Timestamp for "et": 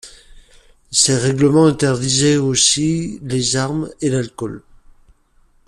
4.01-4.09